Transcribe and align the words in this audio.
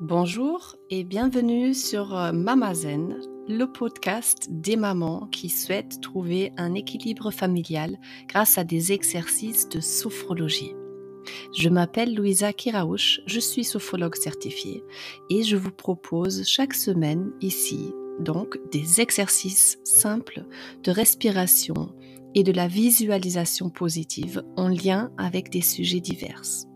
Bonjour 0.00 0.76
et 0.88 1.04
bienvenue 1.04 1.74
sur 1.74 2.16
euh, 2.16 2.32
Mamazen, 2.32 3.20
le 3.48 3.66
podcast 3.66 4.46
des 4.48 4.76
mamans 4.76 5.28
qui 5.30 5.50
souhaitent 5.50 6.00
trouver 6.00 6.52
un 6.56 6.72
équilibre 6.72 7.30
familial 7.30 7.98
grâce 8.26 8.56
à 8.56 8.64
des 8.64 8.92
exercices 8.92 9.68
de 9.68 9.80
sophrologie. 9.80 10.74
Je 11.54 11.68
m'appelle 11.68 12.14
Louisa 12.14 12.54
Kiraouch, 12.54 13.20
je 13.26 13.40
suis 13.40 13.62
sophrologue 13.62 14.16
certifiée 14.16 14.82
et 15.28 15.42
je 15.42 15.56
vous 15.56 15.70
propose 15.70 16.46
chaque 16.46 16.72
semaine 16.72 17.32
ici 17.42 17.92
donc 18.20 18.56
des 18.72 19.02
exercices 19.02 19.78
simples 19.84 20.46
de 20.82 20.92
respiration 20.92 21.94
et 22.34 22.42
de 22.42 22.52
la 22.52 22.68
visualisation 22.68 23.68
positive 23.68 24.42
en 24.56 24.68
lien 24.68 25.12
avec 25.18 25.50
des 25.50 25.60
sujets 25.60 26.00
divers. 26.00 26.69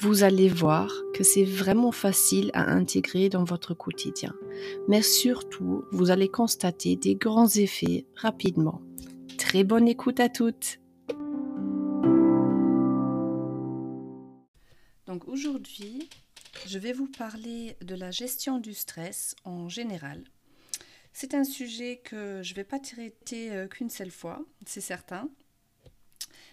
Vous 0.00 0.22
allez 0.22 0.48
voir 0.48 0.92
que 1.12 1.24
c'est 1.24 1.44
vraiment 1.44 1.90
facile 1.90 2.52
à 2.54 2.70
intégrer 2.70 3.28
dans 3.28 3.42
votre 3.42 3.74
quotidien, 3.74 4.32
mais 4.86 5.02
surtout, 5.02 5.86
vous 5.90 6.12
allez 6.12 6.28
constater 6.28 6.94
des 6.94 7.16
grands 7.16 7.48
effets 7.48 8.06
rapidement. 8.14 8.80
Très 9.38 9.64
bonne 9.64 9.88
écoute 9.88 10.20
à 10.20 10.28
toutes. 10.28 10.78
Donc 15.06 15.26
aujourd'hui, 15.26 16.08
je 16.64 16.78
vais 16.78 16.92
vous 16.92 17.08
parler 17.08 17.76
de 17.80 17.96
la 17.96 18.12
gestion 18.12 18.58
du 18.58 18.74
stress 18.74 19.34
en 19.42 19.68
général. 19.68 20.22
C'est 21.12 21.34
un 21.34 21.42
sujet 21.42 22.00
que 22.04 22.40
je 22.44 22.52
ne 22.52 22.54
vais 22.54 22.64
pas 22.64 22.78
traiter 22.78 23.50
euh, 23.50 23.66
qu'une 23.66 23.90
seule 23.90 24.12
fois, 24.12 24.44
c'est 24.64 24.80
certain. 24.80 25.28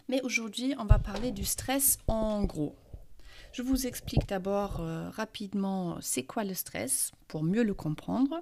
Mais 0.07 0.21
aujourd'hui, 0.23 0.73
on 0.79 0.85
va 0.85 0.97
parler 0.97 1.31
du 1.31 1.45
stress 1.45 1.99
en 2.07 2.43
gros. 2.43 2.75
Je 3.55 3.61
vous 3.61 3.87
explique 3.87 4.27
d'abord 4.27 4.81
euh, 4.81 5.09
rapidement 5.11 5.95
c'est 6.01 6.23
quoi 6.23 6.43
le 6.43 6.53
stress 6.53 7.13
pour 7.29 7.41
mieux 7.41 7.63
le 7.63 7.73
comprendre. 7.73 8.41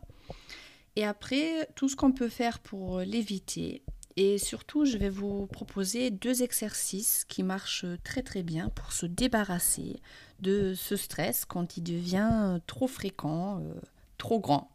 Et 0.95 1.05
après, 1.05 1.69
tout 1.75 1.87
ce 1.87 1.95
qu'on 1.95 2.11
peut 2.11 2.29
faire 2.29 2.57
pour 2.57 2.99
l'éviter. 3.01 3.83
Et 4.15 4.39
surtout, 4.39 4.85
je 4.85 4.97
vais 4.97 5.11
vous 5.11 5.45
proposer 5.45 6.09
deux 6.09 6.41
exercices 6.41 7.25
qui 7.25 7.43
marchent 7.43 7.85
très 8.03 8.23
très 8.23 8.41
bien 8.41 8.69
pour 8.69 8.91
se 8.91 9.05
débarrasser 9.05 10.01
de 10.39 10.73
ce 10.73 10.95
stress 10.95 11.45
quand 11.45 11.77
il 11.77 11.83
devient 11.83 12.59
trop 12.65 12.87
fréquent, 12.87 13.59
euh, 13.59 13.75
trop 14.17 14.39
grand. 14.39 14.71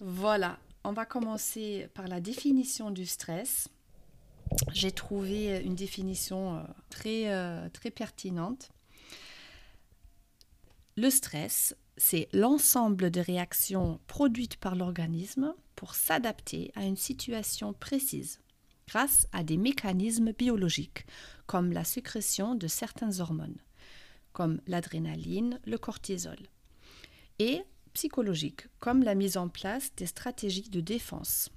Voilà, 0.00 0.58
on 0.84 0.92
va 0.92 1.06
commencer 1.06 1.88
par 1.94 2.06
la 2.06 2.20
définition 2.20 2.90
du 2.90 3.06
stress. 3.06 3.68
J'ai 4.72 4.92
trouvé 4.92 5.62
une 5.64 5.74
définition 5.74 6.58
euh, 6.58 6.62
très, 6.90 7.70
très 7.70 7.90
pertinente. 7.90 8.71
Le 10.96 11.08
stress, 11.08 11.74
c'est 11.96 12.28
l'ensemble 12.34 13.10
de 13.10 13.20
réactions 13.20 13.98
produites 14.08 14.56
par 14.56 14.76
l'organisme 14.76 15.54
pour 15.74 15.94
s'adapter 15.94 16.70
à 16.74 16.84
une 16.84 16.98
situation 16.98 17.72
précise 17.72 18.40
grâce 18.86 19.26
à 19.32 19.42
des 19.42 19.56
mécanismes 19.56 20.32
biologiques 20.32 21.06
comme 21.46 21.72
la 21.72 21.84
sécrétion 21.84 22.54
de 22.54 22.66
certaines 22.66 23.20
hormones, 23.20 23.56
comme 24.34 24.60
l'adrénaline, 24.66 25.60
le 25.64 25.78
cortisol, 25.78 26.36
et 27.38 27.62
psychologiques 27.94 28.66
comme 28.78 29.02
la 29.02 29.14
mise 29.14 29.38
en 29.38 29.48
place 29.48 29.94
des 29.96 30.06
stratégies 30.06 30.68
de 30.68 30.80
défense. 30.80 31.48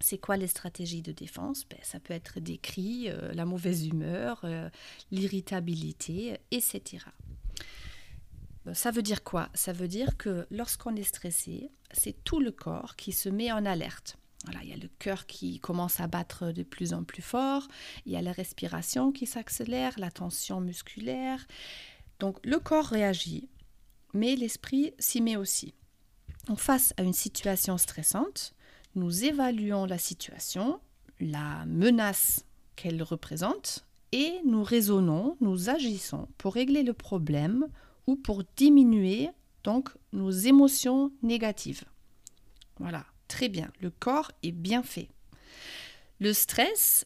C'est 0.00 0.18
quoi 0.18 0.36
les 0.36 0.48
stratégies 0.48 1.02
de 1.02 1.12
défense? 1.12 1.64
Ben, 1.68 1.78
Ça 1.82 2.00
peut 2.00 2.14
être 2.14 2.40
des 2.40 2.58
cris, 2.58 3.08
euh, 3.08 3.32
la 3.34 3.44
mauvaise 3.44 3.86
humeur, 3.86 4.40
euh, 4.42 4.68
l'irritabilité, 5.12 6.38
etc. 6.50 7.04
Ça 8.74 8.90
veut 8.90 9.02
dire 9.02 9.24
quoi? 9.24 9.48
Ça 9.54 9.72
veut 9.72 9.88
dire 9.88 10.16
que 10.16 10.46
lorsqu'on 10.50 10.96
est 10.96 11.02
stressé, 11.02 11.70
c'est 11.92 12.24
tout 12.24 12.40
le 12.40 12.50
corps 12.50 12.96
qui 12.96 13.12
se 13.12 13.28
met 13.28 13.52
en 13.52 13.64
alerte. 13.64 14.16
Voilà, 14.44 14.62
il 14.62 14.70
y 14.70 14.72
a 14.72 14.76
le 14.76 14.88
cœur 14.98 15.26
qui 15.26 15.58
commence 15.58 16.00
à 16.00 16.06
battre 16.06 16.52
de 16.52 16.62
plus 16.62 16.92
en 16.92 17.02
plus 17.02 17.22
fort, 17.22 17.66
il 18.06 18.12
y 18.12 18.16
a 18.16 18.22
la 18.22 18.32
respiration 18.32 19.10
qui 19.10 19.26
s'accélère, 19.26 19.98
la 19.98 20.10
tension 20.10 20.60
musculaire. 20.60 21.44
Donc 22.20 22.38
le 22.44 22.58
corps 22.58 22.86
réagit, 22.86 23.48
mais 24.14 24.36
l'esprit 24.36 24.94
s'y 24.98 25.20
met 25.20 25.36
aussi. 25.36 25.74
En 26.48 26.56
face 26.56 26.94
à 26.96 27.02
une 27.02 27.12
situation 27.12 27.78
stressante, 27.78 28.54
nous 28.94 29.24
évaluons 29.24 29.86
la 29.86 29.98
situation, 29.98 30.80
la 31.20 31.66
menace 31.66 32.44
qu'elle 32.76 33.02
représente, 33.02 33.84
et 34.12 34.40
nous 34.46 34.62
raisonnons, 34.62 35.36
nous 35.40 35.68
agissons 35.68 36.28
pour 36.38 36.54
régler 36.54 36.82
le 36.82 36.94
problème 36.94 37.68
ou 38.08 38.16
pour 38.16 38.42
diminuer 38.56 39.28
donc 39.64 39.90
nos 40.14 40.30
émotions 40.30 41.12
négatives. 41.22 41.84
Voilà, 42.78 43.04
très 43.28 43.50
bien, 43.50 43.70
le 43.82 43.90
corps 43.90 44.32
est 44.42 44.50
bien 44.50 44.82
fait. 44.82 45.10
Le 46.18 46.32
stress 46.32 47.04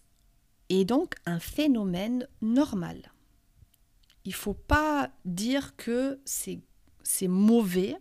est 0.69 0.85
donc 0.85 1.17
un 1.27 1.41
phénomène 1.41 2.29
normal. 2.41 3.11
Il 4.25 4.29
ne 4.29 4.37
faut 4.37 4.55
pas 4.55 5.11
dire 5.25 5.75
que 5.75 6.21
c'est 6.23 6.62
mauvais, 7.27 7.97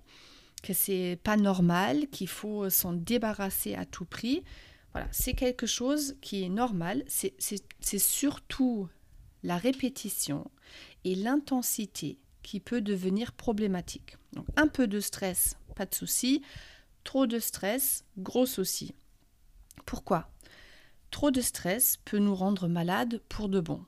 que 0.61 0.73
c'est 0.73 1.17
pas 1.23 1.38
normal, 1.38 2.07
qu'il 2.09 2.28
faut 2.28 2.69
s'en 2.69 2.94
débarrasser 2.94 3.73
à 3.73 3.88
tout 3.88 4.06
prix. 4.06 4.44
Voilà, 4.91 5.07
c'est 5.11 5.34
quelque 5.34 5.66
chose 5.66 6.17
qui 6.22 6.44
est 6.44 6.50
normal. 6.50 7.03
C'est 7.07 7.97
surtout 7.97 8.88
la 9.41 9.57
répétition 9.57 10.51
et 11.03 11.16
l'intensité 11.16 12.19
qui 12.44 12.59
peut 12.59 12.81
devenir 12.81 13.31
problématique. 13.34 14.18
Un 14.56 14.68
peu 14.68 14.88
de 14.88 15.00
stress, 15.00 15.57
pas 15.75 15.85
de 15.85 15.96
souci. 15.96 16.41
Trop 17.03 17.25
de 17.25 17.40
stress, 17.40 18.06
gros 18.18 18.46
souci. 18.46 18.94
Pourquoi? 19.85 20.29
Trop 21.09 21.31
de 21.31 21.41
stress 21.41 21.97
peut 22.06 22.19
nous 22.19 22.35
rendre 22.35 22.68
malades 22.68 23.22
pour 23.28 23.50
de 23.50 23.59
bon. 23.59 23.84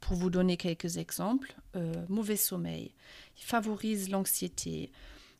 Pour 0.00 0.16
vous 0.16 0.30
donner 0.30 0.56
quelques 0.56 0.96
exemples, 0.96 1.56
euh, 1.74 1.92
mauvais 2.08 2.36
sommeil, 2.36 2.94
il 3.36 3.42
favorise 3.44 4.08
l'anxiété, 4.08 4.92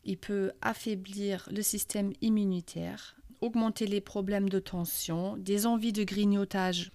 il 0.03 0.17
peut 0.17 0.51
affaiblir 0.61 1.47
le 1.51 1.61
système 1.61 2.13
immunitaire, 2.21 3.15
augmenter 3.41 3.87
les 3.87 4.01
problèmes 4.01 4.49
de 4.49 4.59
tension, 4.59 5.37
des 5.37 5.65
envies 5.65 5.93
de 5.93 6.03
grignotage, 6.03 6.91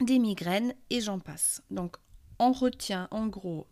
des 0.00 0.18
migraines 0.18 0.74
et 0.90 1.00
j'en 1.00 1.18
passe. 1.18 1.62
Donc 1.70 1.96
on 2.38 2.52
retient 2.52 3.08
en 3.10 3.26
gros 3.26 3.66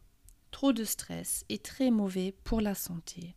Trop 0.50 0.72
de 0.72 0.84
stress 0.84 1.44
est 1.48 1.64
très 1.64 1.90
mauvais 1.90 2.34
pour 2.44 2.60
la 2.60 2.74
santé, 2.74 3.36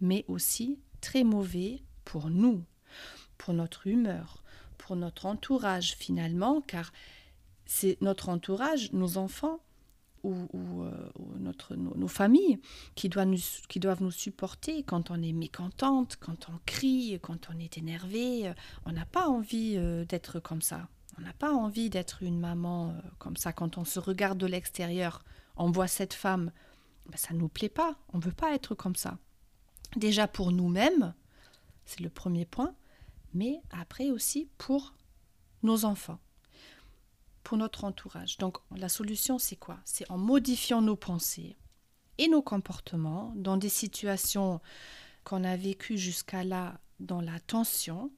mais 0.00 0.24
aussi 0.28 0.78
très 1.00 1.24
mauvais 1.24 1.82
pour 2.04 2.30
nous, 2.30 2.64
pour 3.38 3.54
notre 3.54 3.86
humeur, 3.86 4.42
pour 4.78 4.96
notre 4.96 5.26
entourage 5.26 5.94
finalement, 5.96 6.60
car 6.60 6.92
c'est 7.66 8.00
notre 8.00 8.28
entourage, 8.28 8.92
nos 8.92 9.16
enfants 9.16 9.60
ou, 10.24 10.48
euh, 10.82 10.90
notre, 11.38 11.74
nos, 11.76 12.08
familles 12.08 12.58
qui 12.94 13.10
doivent, 13.10 13.28
nous, 14.00 14.10
supporter 14.10 14.82
quand 14.82 15.10
on 15.10 15.22
est 15.22 15.32
mécontente, 15.32 16.16
quand 16.18 16.48
on 16.48 16.58
crie, 16.64 17.18
quand 17.20 17.48
on 17.54 17.58
est 17.58 17.76
énervé. 17.76 18.50
On 18.86 18.92
n'a 18.92 19.04
pas 19.04 19.28
envie 19.28 19.74
euh, 19.76 20.06
d'être 20.06 20.40
comme 20.40 20.62
ça. 20.62 20.88
On 21.18 21.22
n'a 21.22 21.32
pas 21.34 21.52
envie 21.52 21.90
d'être 21.90 22.22
une 22.22 22.40
maman 22.40 22.90
euh, 22.90 22.92
comme 23.18 23.36
ça 23.36 23.52
quand 23.52 23.76
on 23.76 23.84
se 23.84 24.00
regarde 24.00 24.38
de 24.38 24.46
l'extérieur 24.46 25.22
on 25.56 25.70
voit 25.70 25.88
cette 25.88 26.14
femme, 26.14 26.52
ben, 27.06 27.16
ça 27.16 27.34
ne 27.34 27.38
nous 27.38 27.48
plaît 27.48 27.68
pas, 27.68 27.96
on 28.12 28.18
ne 28.18 28.22
veut 28.22 28.32
pas 28.32 28.54
être 28.54 28.74
comme 28.74 28.96
ça. 28.96 29.18
Déjà 29.96 30.26
pour 30.26 30.52
nous-mêmes, 30.52 31.14
c'est 31.84 32.00
le 32.00 32.10
premier 32.10 32.46
point, 32.46 32.74
mais 33.32 33.60
après 33.70 34.10
aussi 34.10 34.48
pour 34.58 34.94
nos 35.62 35.84
enfants, 35.84 36.18
pour 37.42 37.58
notre 37.58 37.84
entourage. 37.84 38.38
Donc 38.38 38.58
la 38.76 38.88
solution, 38.88 39.38
c'est 39.38 39.56
quoi? 39.56 39.78
C'est 39.84 40.10
en 40.10 40.18
modifiant 40.18 40.82
nos 40.82 40.96
pensées 40.96 41.56
et 42.18 42.28
nos 42.28 42.42
comportements 42.42 43.32
dans 43.36 43.56
des 43.56 43.68
situations 43.68 44.60
qu'on 45.24 45.44
a 45.44 45.56
vécues 45.56 45.98
jusqu'à 45.98 46.44
là 46.44 46.80
dans 47.00 47.20
la 47.20 47.40
tension. 47.40 48.10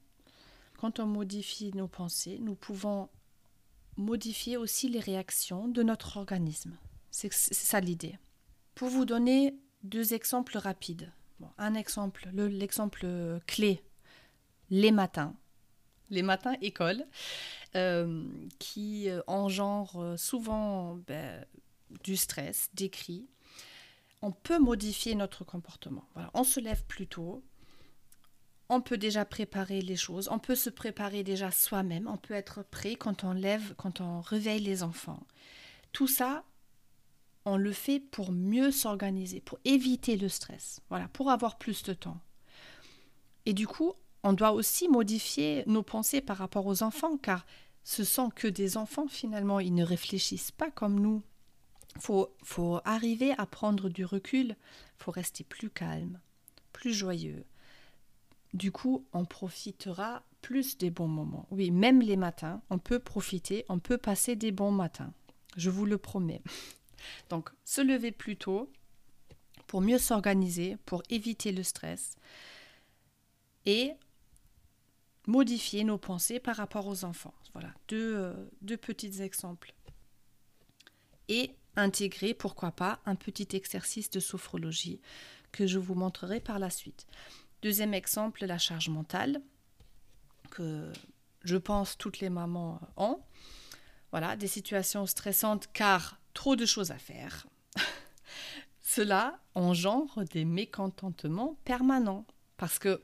Quand 0.77 0.99
on 0.99 1.07
modifie 1.07 1.71
nos 1.73 1.87
pensées, 1.87 2.37
nous 2.39 2.55
pouvons 2.55 3.09
modifier 3.97 4.57
aussi 4.57 4.89
les 4.89 4.99
réactions 4.99 5.67
de 5.67 5.81
notre 5.83 6.17
organisme. 6.17 6.77
C'est 7.11 7.33
ça 7.33 7.79
l'idée. 7.79 8.17
Pour 8.75 8.89
vous 8.89 9.05
donner 9.05 9.55
deux 9.83 10.13
exemples 10.13 10.57
rapides. 10.57 11.11
un 11.57 11.73
exemple, 11.73 12.29
l'exemple 12.33 13.39
clé, 13.47 13.83
les 14.69 14.91
matins. 14.91 15.35
Les 16.09 16.21
matins 16.21 16.55
école, 16.61 17.05
euh, 17.75 18.25
qui 18.59 19.09
euh, 19.09 19.21
engendrent 19.27 20.17
souvent 20.17 20.95
ben, 20.95 21.45
du 22.03 22.15
stress, 22.15 22.69
des 22.73 22.89
cris. 22.89 23.27
On 24.21 24.31
peut 24.31 24.57
modifier 24.57 25.15
notre 25.15 25.43
comportement. 25.43 26.07
on 26.33 26.43
se 26.43 26.59
lève 26.59 26.85
plus 26.85 27.07
tôt, 27.07 27.43
on 28.69 28.81
peut 28.81 28.97
déjà 28.97 29.25
préparer 29.25 29.81
les 29.81 29.95
choses, 29.95 30.27
on 30.29 30.39
peut 30.39 30.55
se 30.55 30.69
préparer 30.69 31.23
déjà 31.23 31.51
soi-même, 31.51 32.07
on 32.07 32.17
peut 32.17 32.33
être 32.33 32.63
prêt 32.63 32.95
quand 32.95 33.23
on 33.23 33.33
lève, 33.33 33.73
quand 33.75 34.01
on 34.01 34.21
réveille 34.21 34.59
les 34.59 34.83
enfants. 34.83 35.25
Tout 35.93 36.07
ça, 36.07 36.43
on 37.47 37.55
le 37.55 37.71
fait 37.71 38.01
pour 38.01 38.33
mieux 38.33 38.71
s'organiser, 38.71 39.39
pour 39.39 39.57
éviter 39.63 40.17
le 40.17 40.27
stress, 40.27 40.81
voilà, 40.89 41.07
pour 41.07 41.31
avoir 41.31 41.57
plus 41.57 41.81
de 41.83 41.93
temps. 41.93 42.19
Et 43.45 43.53
du 43.53 43.65
coup, 43.65 43.93
on 44.23 44.33
doit 44.33 44.51
aussi 44.51 44.89
modifier 44.89 45.63
nos 45.65 45.81
pensées 45.81 46.19
par 46.19 46.35
rapport 46.35 46.65
aux 46.65 46.83
enfants, 46.83 47.15
car 47.15 47.45
ce 47.85 48.03
sont 48.03 48.29
que 48.29 48.49
des 48.49 48.75
enfants 48.75 49.07
finalement, 49.07 49.61
ils 49.61 49.73
ne 49.73 49.85
réfléchissent 49.85 50.51
pas 50.51 50.69
comme 50.69 50.99
nous. 50.99 51.23
Il 51.95 52.01
faut, 52.01 52.35
faut 52.43 52.81
arriver 52.83 53.33
à 53.37 53.45
prendre 53.45 53.87
du 53.87 54.03
recul, 54.03 54.57
faut 54.97 55.11
rester 55.11 55.45
plus 55.45 55.69
calme, 55.69 56.19
plus 56.73 56.93
joyeux. 56.93 57.45
Du 58.53 58.73
coup, 58.73 59.05
on 59.13 59.23
profitera 59.23 60.23
plus 60.41 60.77
des 60.77 60.89
bons 60.89 61.07
moments. 61.07 61.47
Oui, 61.51 61.71
même 61.71 62.01
les 62.01 62.17
matins, 62.17 62.61
on 62.69 62.77
peut 62.77 62.99
profiter, 62.99 63.63
on 63.69 63.79
peut 63.79 63.97
passer 63.97 64.35
des 64.35 64.51
bons 64.51 64.71
matins. 64.71 65.13
Je 65.55 65.69
vous 65.69 65.85
le 65.85 65.97
promets. 65.97 66.41
Donc, 67.29 67.49
se 67.63 67.81
lever 67.81 68.11
plus 68.11 68.37
tôt 68.37 68.71
pour 69.67 69.81
mieux 69.81 69.97
s'organiser, 69.97 70.77
pour 70.85 71.03
éviter 71.09 71.51
le 71.51 71.63
stress 71.63 72.15
et 73.65 73.93
modifier 75.27 75.83
nos 75.83 75.97
pensées 75.97 76.39
par 76.39 76.55
rapport 76.55 76.87
aux 76.87 77.03
enfants. 77.03 77.33
Voilà, 77.53 77.73
deux, 77.89 78.15
euh, 78.15 78.33
deux 78.61 78.77
petits 78.77 79.21
exemples. 79.21 79.73
Et 81.27 81.51
intégrer, 81.75 82.33
pourquoi 82.33 82.71
pas, 82.71 82.99
un 83.05 83.15
petit 83.15 83.55
exercice 83.55 84.09
de 84.09 84.19
sophrologie 84.19 85.01
que 85.51 85.67
je 85.67 85.79
vous 85.79 85.95
montrerai 85.95 86.39
par 86.39 86.59
la 86.59 86.69
suite. 86.69 87.05
Deuxième 87.61 87.93
exemple, 87.93 88.45
la 88.45 88.57
charge 88.57 88.89
mentale, 88.89 89.41
que 90.49 90.91
je 91.43 91.57
pense 91.57 91.97
toutes 91.97 92.19
les 92.19 92.29
mamans 92.29 92.79
ont. 92.95 93.19
Voilà, 94.11 94.35
des 94.35 94.47
situations 94.47 95.05
stressantes 95.05 95.67
car 95.73 96.19
trop 96.37 96.55
de 96.55 96.67
choses 96.67 96.91
à 96.91 96.99
faire. 96.99 97.47
Cela 98.83 99.39
engendre 99.55 100.23
des 100.25 100.45
mécontentements 100.45 101.57
permanents 101.65 102.27
parce 102.57 102.77
que 102.77 103.01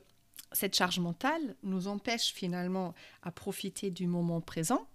cette 0.52 0.76
charge 0.76 1.00
mentale 1.00 1.56
nous 1.64 1.88
empêche 1.88 2.32
finalement 2.32 2.94
à 3.22 3.32
profiter 3.32 3.90
du 3.90 4.06
moment 4.06 4.40
présent, 4.40 4.86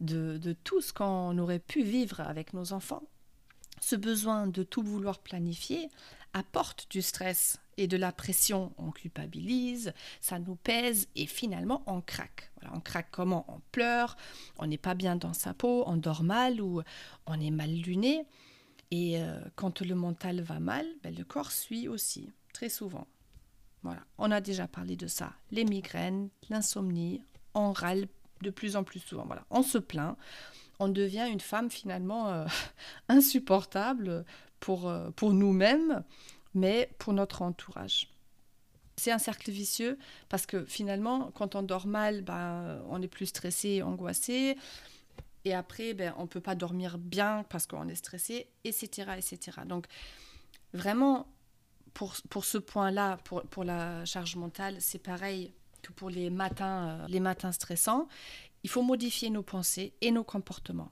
de, 0.00 0.38
de 0.38 0.54
tout 0.54 0.80
ce 0.80 0.94
qu'on 0.94 1.36
aurait 1.36 1.58
pu 1.58 1.82
vivre 1.82 2.20
avec 2.20 2.54
nos 2.54 2.72
enfants. 2.72 3.02
Ce 3.82 3.94
besoin 3.94 4.46
de 4.46 4.62
tout 4.62 4.82
vouloir 4.82 5.18
planifier 5.18 5.90
apporte 6.32 6.90
du 6.90 7.02
stress 7.02 7.58
et 7.76 7.86
de 7.86 7.96
la 7.96 8.12
pression. 8.12 8.72
On 8.78 8.90
culpabilise, 8.90 9.92
ça 10.20 10.38
nous 10.38 10.56
pèse 10.56 11.08
et 11.14 11.26
finalement 11.26 11.82
on 11.86 12.00
craque. 12.00 12.50
Voilà, 12.60 12.76
on 12.76 12.80
craque 12.80 13.08
comment? 13.10 13.44
On 13.48 13.60
pleure, 13.72 14.16
on 14.58 14.66
n'est 14.66 14.78
pas 14.78 14.94
bien 14.94 15.16
dans 15.16 15.32
sa 15.32 15.54
peau, 15.54 15.84
on 15.86 15.96
dort 15.96 16.22
mal 16.22 16.60
ou 16.60 16.82
on 17.26 17.40
est 17.40 17.50
mal 17.50 17.70
luné. 17.70 18.24
Et 18.90 19.20
euh, 19.20 19.40
quand 19.56 19.80
le 19.80 19.94
mental 19.94 20.40
va 20.40 20.60
mal, 20.60 20.86
ben, 21.02 21.14
le 21.14 21.24
corps 21.24 21.50
suit 21.50 21.88
aussi, 21.88 22.30
très 22.52 22.68
souvent. 22.68 23.06
Voilà, 23.82 24.04
on 24.18 24.30
a 24.30 24.40
déjà 24.40 24.66
parlé 24.66 24.96
de 24.96 25.06
ça. 25.06 25.32
Les 25.50 25.64
migraines, 25.64 26.28
l'insomnie, 26.48 27.22
on 27.54 27.72
râle 27.72 28.08
de 28.42 28.50
plus 28.50 28.76
en 28.76 28.84
plus 28.84 29.00
souvent. 29.00 29.24
Voilà, 29.26 29.44
on 29.50 29.62
se 29.62 29.78
plaint, 29.78 30.16
on 30.78 30.88
devient 30.88 31.28
une 31.30 31.40
femme 31.40 31.70
finalement 31.70 32.28
euh, 32.28 32.46
insupportable 33.08 34.24
pour, 34.60 34.88
euh, 34.88 35.10
pour 35.10 35.32
nous-mêmes, 35.32 36.02
mais 36.54 36.90
pour 36.98 37.12
notre 37.12 37.42
entourage. 37.42 38.08
C'est 38.96 39.12
un 39.12 39.18
cercle 39.18 39.50
vicieux 39.50 39.98
parce 40.28 40.46
que 40.46 40.64
finalement, 40.64 41.30
quand 41.34 41.54
on 41.54 41.62
dort 41.62 41.86
mal, 41.86 42.22
ben, 42.22 42.82
on 42.88 43.02
est 43.02 43.08
plus 43.08 43.26
stressé, 43.26 43.82
angoissé. 43.82 44.56
Et 45.44 45.54
après, 45.54 45.92
ben, 45.92 46.14
on 46.16 46.22
ne 46.22 46.26
peut 46.26 46.40
pas 46.40 46.54
dormir 46.54 46.98
bien 46.98 47.44
parce 47.50 47.66
qu'on 47.66 47.88
est 47.88 47.94
stressé, 47.94 48.48
etc. 48.64 49.12
etc. 49.18 49.58
Donc, 49.66 49.86
vraiment, 50.72 51.28
pour, 51.92 52.14
pour 52.30 52.44
ce 52.44 52.58
point-là, 52.58 53.18
pour, 53.24 53.42
pour, 53.42 53.64
la 53.64 54.04
charge 54.04 54.36
mentale, 54.36 54.76
c'est 54.80 54.98
pareil 54.98 55.52
que 55.82 55.92
pour 55.92 56.10
les 56.10 56.30
matins, 56.30 56.88
euh, 56.88 57.06
les 57.08 57.20
matins 57.20 57.52
stressants. 57.52 58.08
Il 58.64 58.70
faut 58.70 58.82
modifier 58.82 59.30
nos 59.30 59.42
pensées 59.42 59.94
et 60.00 60.10
nos 60.10 60.24
comportements. 60.24 60.90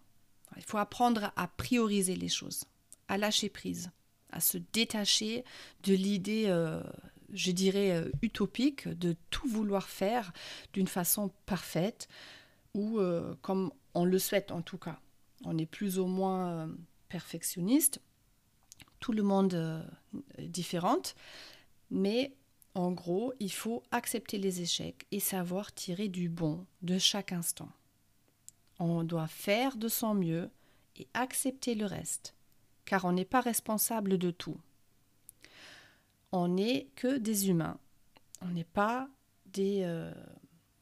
Il 0.56 0.62
faut 0.62 0.78
apprendre 0.78 1.32
à 1.36 1.48
prioriser 1.48 2.14
les 2.14 2.28
choses, 2.28 2.64
à 3.08 3.18
lâcher 3.18 3.48
prise, 3.48 3.90
à 4.30 4.40
se 4.40 4.58
détacher 4.72 5.44
de 5.82 5.94
l'idée, 5.94 6.44
euh, 6.48 6.82
je 7.32 7.50
dirais, 7.50 7.92
euh, 7.92 8.10
utopique 8.22 8.88
de 8.88 9.16
tout 9.30 9.48
vouloir 9.48 9.88
faire 9.88 10.32
d'une 10.72 10.88
façon 10.88 11.30
parfaite 11.46 12.08
ou 12.74 12.98
euh, 12.98 13.34
comme 13.42 13.72
on 13.94 14.04
le 14.04 14.18
souhaite 14.18 14.50
en 14.50 14.62
tout 14.62 14.78
cas. 14.78 15.00
On 15.44 15.58
est 15.58 15.66
plus 15.66 15.98
ou 15.98 16.06
moins 16.06 16.70
perfectionniste, 17.08 18.00
tout 18.98 19.12
le 19.12 19.22
monde 19.22 19.84
est 20.38 20.48
différent, 20.48 21.02
mais 21.90 22.34
en 22.74 22.90
gros, 22.90 23.32
il 23.38 23.52
faut 23.52 23.84
accepter 23.92 24.38
les 24.38 24.60
échecs 24.60 25.06
et 25.12 25.20
savoir 25.20 25.72
tirer 25.72 26.08
du 26.08 26.28
bon 26.28 26.66
de 26.82 26.98
chaque 26.98 27.32
instant. 27.32 27.70
On 28.80 29.04
doit 29.04 29.28
faire 29.28 29.76
de 29.76 29.86
son 29.86 30.14
mieux 30.14 30.50
et 30.96 31.06
accepter 31.14 31.76
le 31.76 31.86
reste, 31.86 32.34
car 32.84 33.04
on 33.04 33.12
n'est 33.12 33.24
pas 33.24 33.40
responsable 33.40 34.18
de 34.18 34.30
tout. 34.30 34.56
On 36.32 36.48
n'est 36.48 36.88
que 36.96 37.18
des 37.18 37.48
humains, 37.48 37.78
on 38.42 38.48
n'est 38.48 38.64
pas 38.64 39.08
des, 39.46 39.82
euh, 39.84 40.12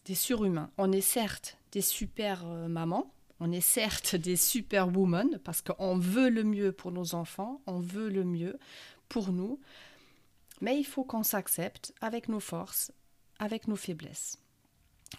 des 0.04 0.14
surhumains. 0.14 0.70
On 0.78 0.92
est 0.92 1.00
certes 1.02 1.58
des 1.72 1.82
super 1.82 2.46
euh, 2.46 2.68
mamans, 2.68 3.12
on 3.40 3.52
est 3.52 3.60
certes 3.60 4.16
des 4.16 4.36
super 4.36 4.88
women, 4.88 5.38
parce 5.44 5.62
qu'on 5.62 5.98
veut 5.98 6.28
le 6.28 6.44
mieux 6.44 6.72
pour 6.72 6.92
nos 6.92 7.14
enfants, 7.14 7.60
on 7.66 7.80
veut 7.80 8.08
le 8.08 8.24
mieux 8.24 8.58
pour 9.08 9.32
nous, 9.32 9.60
mais 10.60 10.78
il 10.78 10.84
faut 10.84 11.04
qu'on 11.04 11.22
s'accepte 11.22 11.92
avec 12.00 12.28
nos 12.28 12.40
forces, 12.40 12.92
avec 13.38 13.68
nos 13.68 13.76
faiblesses. 13.76 14.38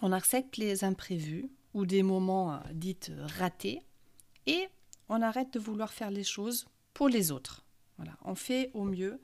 On 0.01 0.11
accepte 0.11 0.57
les 0.57 0.83
imprévus 0.83 1.49
ou 1.73 1.85
des 1.85 2.03
moments 2.03 2.53
euh, 2.53 2.57
dits 2.73 2.97
ratés 3.37 3.81
et 4.47 4.67
arrête 5.21 5.53
de 5.53 5.59
vouloir 5.59 5.93
faire 5.93 6.11
les 6.11 6.23
choses 6.23 6.65
pour 6.93 7.09
les 7.09 7.31
autres. 7.31 7.65
Voilà, 7.97 8.17
on 8.23 8.35
fait 8.35 8.71
au 8.73 8.83
mieux 8.83 9.19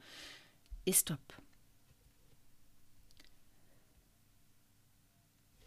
et 0.85 0.91
stop. 0.91 1.19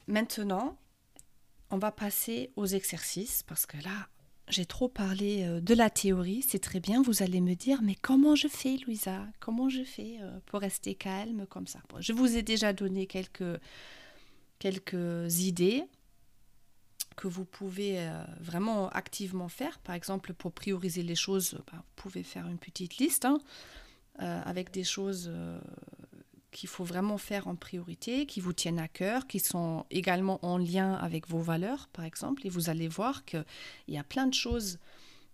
Maintenant, 0.06 0.76
on 1.70 1.78
va 1.78 1.92
passer 1.92 2.50
aux 2.56 2.66
exercices 2.66 3.42
parce 3.44 3.66
que 3.66 3.76
là, 3.78 4.08
j'ai 4.48 4.66
trop 4.66 4.88
parlé 4.88 5.44
euh, 5.44 5.60
de 5.60 5.74
la 5.74 5.88
théorie, 5.88 6.42
c'est 6.42 6.58
très 6.58 6.80
bien, 6.80 7.00
vous 7.00 7.22
allez 7.22 7.40
me 7.40 7.54
dire, 7.54 7.80
mais 7.82 7.94
comment 7.94 8.34
je 8.34 8.48
fais, 8.48 8.76
Louisa? 8.78 9.26
Comment 9.40 9.68
je 9.68 9.84
fais 9.84 10.18
euh, 10.20 10.38
pour 10.46 10.60
rester 10.60 10.94
calme 10.94 11.46
comme 11.46 11.66
ça? 11.66 11.80
Je 12.00 12.12
vous 12.12 12.36
ai 12.36 12.42
déjà 12.42 12.72
donné 12.72 13.06
quelques, 13.06 13.60
quelques 14.58 15.38
idées 15.40 15.84
que 17.14 17.28
vous 17.28 17.44
pouvez 17.44 18.00
euh, 18.00 18.24
vraiment 18.40 18.88
activement 18.90 19.48
faire. 19.48 19.78
Par 19.80 19.94
exemple, 19.94 20.34
pour 20.34 20.52
prioriser 20.52 21.02
les 21.02 21.14
choses, 21.14 21.58
bah, 21.70 21.78
vous 21.78 21.92
pouvez 21.96 22.22
faire 22.22 22.46
une 22.48 22.58
petite 22.58 22.98
liste 22.98 23.24
hein, 23.24 23.38
avec 24.18 24.70
des 24.70 24.84
choses 24.84 25.30
qu'il 26.50 26.68
faut 26.68 26.84
vraiment 26.84 27.18
faire 27.18 27.48
en 27.48 27.56
priorité, 27.56 28.26
qui 28.26 28.40
vous 28.40 28.52
tiennent 28.52 28.78
à 28.78 28.88
cœur, 28.88 29.26
qui 29.26 29.40
sont 29.40 29.86
également 29.90 30.38
en 30.44 30.58
lien 30.58 30.94
avec 30.94 31.28
vos 31.28 31.40
valeurs, 31.40 31.88
par 31.92 32.04
exemple. 32.04 32.46
Et 32.46 32.50
vous 32.50 32.68
allez 32.68 32.88
voir 32.88 33.24
qu'il 33.24 33.44
y 33.88 33.96
a 33.96 34.04
plein 34.04 34.26
de 34.26 34.34
choses 34.34 34.78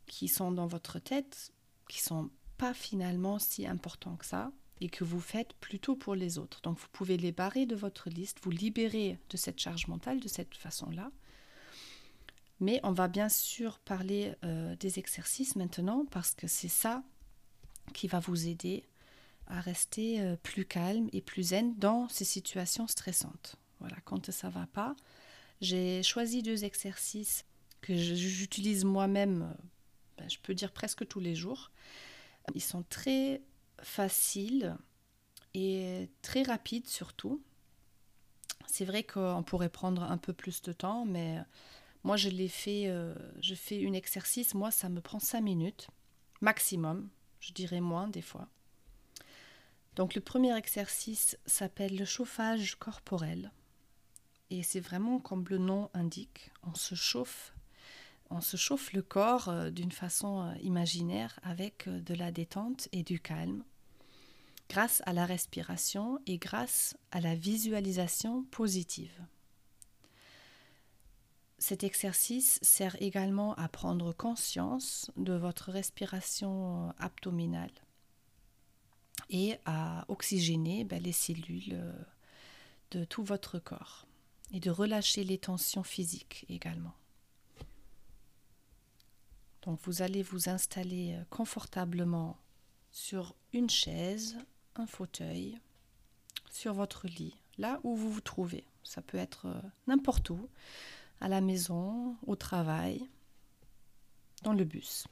qui 0.06 0.28
sont 0.28 0.52
dans 0.52 0.66
votre 0.66 0.98
tête 1.00 1.52
qui 1.88 2.00
sont 2.00 2.30
pas 2.56 2.74
finalement 2.74 3.38
si 3.38 3.66
importantes 3.66 4.18
que 4.18 4.26
ça 4.26 4.52
et 4.80 4.88
que 4.88 5.04
vous 5.04 5.20
faites 5.20 5.54
plutôt 5.54 5.96
pour 5.96 6.14
les 6.14 6.38
autres. 6.38 6.60
Donc 6.62 6.78
vous 6.78 6.86
pouvez 6.92 7.16
les 7.16 7.32
barrer 7.32 7.66
de 7.66 7.74
votre 7.74 8.10
liste, 8.10 8.38
vous 8.42 8.50
libérer 8.50 9.18
de 9.30 9.36
cette 9.36 9.58
charge 9.58 9.88
mentale 9.88 10.20
de 10.20 10.28
cette 10.28 10.54
façon-là. 10.54 11.10
Mais 12.60 12.80
on 12.82 12.92
va 12.92 13.08
bien 13.08 13.28
sûr 13.28 13.78
parler 13.78 14.34
euh, 14.44 14.74
des 14.76 14.98
exercices 14.98 15.56
maintenant 15.56 16.04
parce 16.10 16.34
que 16.34 16.46
c'est 16.46 16.68
ça 16.68 17.02
qui 17.94 18.08
va 18.08 18.18
vous 18.18 18.48
aider 18.48 18.84
à 19.46 19.60
rester 19.60 20.20
euh, 20.20 20.36
plus 20.42 20.64
calme 20.64 21.08
et 21.12 21.20
plus 21.20 21.50
zen 21.50 21.74
dans 21.76 22.08
ces 22.08 22.24
situations 22.24 22.86
stressantes. 22.86 23.56
Voilà, 23.80 23.96
quand 24.04 24.30
ça 24.30 24.48
va 24.48 24.66
pas, 24.66 24.96
j'ai 25.60 26.02
choisi 26.02 26.42
deux 26.42 26.64
exercices 26.64 27.44
que 27.80 27.96
j'utilise 27.96 28.84
moi-même, 28.84 29.42
euh, 29.42 29.62
ben, 30.18 30.28
je 30.28 30.38
peux 30.42 30.54
dire 30.54 30.72
presque 30.72 31.06
tous 31.06 31.20
les 31.20 31.36
jours. 31.36 31.70
Ils 32.54 32.62
sont 32.62 32.82
très 32.82 33.40
faciles 33.82 34.76
et 35.54 36.08
très 36.22 36.42
rapides 36.42 36.88
surtout. 36.88 37.40
C'est 38.66 38.84
vrai 38.84 39.04
qu'on 39.04 39.42
pourrait 39.44 39.68
prendre 39.68 40.02
un 40.02 40.18
peu 40.18 40.32
plus 40.32 40.60
de 40.62 40.72
temps, 40.72 41.04
mais 41.06 41.38
moi 42.04 42.16
je 42.16 42.28
l'ai 42.28 42.48
fait, 42.48 42.84
euh, 42.86 43.14
je 43.40 43.54
fais 43.54 43.86
un 43.86 43.92
exercice, 43.92 44.54
moi 44.54 44.70
ça 44.70 44.88
me 44.88 45.00
prend 45.00 45.18
cinq 45.20 45.42
minutes 45.42 45.88
maximum, 46.40 47.08
je 47.40 47.52
dirais 47.52 47.80
moins 47.80 48.08
des 48.08 48.22
fois. 48.22 48.48
Donc 49.96 50.14
le 50.14 50.20
premier 50.20 50.56
exercice 50.56 51.36
s'appelle 51.46 51.96
le 51.96 52.04
chauffage 52.04 52.76
corporel. 52.76 53.50
Et 54.50 54.62
c'est 54.62 54.80
vraiment 54.80 55.18
comme 55.18 55.44
le 55.48 55.58
nom 55.58 55.90
indique, 55.92 56.50
on 56.62 56.74
se 56.74 56.94
chauffe 56.94 57.52
on 58.30 58.40
se 58.40 58.56
chauffe 58.56 58.92
le 58.92 59.02
corps 59.02 59.48
euh, 59.48 59.70
d'une 59.70 59.92
façon 59.92 60.42
euh, 60.42 60.54
imaginaire 60.62 61.38
avec 61.42 61.88
de 61.88 62.14
la 62.14 62.30
détente 62.30 62.88
et 62.92 63.02
du 63.02 63.20
calme, 63.20 63.64
grâce 64.68 65.02
à 65.06 65.12
la 65.12 65.24
respiration 65.24 66.18
et 66.26 66.38
grâce 66.38 66.96
à 67.10 67.20
la 67.20 67.34
visualisation 67.34 68.44
positive. 68.50 69.24
Cet 71.58 71.82
exercice 71.82 72.58
sert 72.62 73.00
également 73.02 73.54
à 73.54 73.68
prendre 73.68 74.12
conscience 74.12 75.10
de 75.16 75.32
votre 75.32 75.70
respiration 75.72 76.94
abdominale 76.98 77.72
et 79.28 79.56
à 79.64 80.04
oxygéner 80.08 80.84
ben, 80.84 81.02
les 81.02 81.12
cellules 81.12 81.82
de 82.92 83.04
tout 83.04 83.24
votre 83.24 83.58
corps 83.58 84.06
et 84.52 84.60
de 84.60 84.70
relâcher 84.70 85.24
les 85.24 85.38
tensions 85.38 85.82
physiques 85.82 86.46
également. 86.48 86.94
Donc 89.62 89.80
vous 89.82 90.02
allez 90.02 90.22
vous 90.22 90.48
installer 90.48 91.14
euh, 91.14 91.24
confortablement 91.30 92.38
sur 92.90 93.34
une 93.52 93.68
chaise, 93.68 94.38
un 94.76 94.86
fauteuil, 94.86 95.58
sur 96.50 96.72
votre 96.72 97.06
lit, 97.06 97.36
là 97.58 97.80
où 97.82 97.94
vous 97.94 98.10
vous 98.10 98.20
trouvez. 98.20 98.64
Ça 98.82 99.02
peut 99.02 99.18
être 99.18 99.46
euh, 99.46 99.60
n'importe 99.86 100.30
où, 100.30 100.48
à 101.20 101.28
la 101.28 101.40
maison, 101.40 102.16
au 102.26 102.36
travail, 102.36 103.08
dans 104.42 104.52
le 104.52 104.64
bus. 104.64 105.06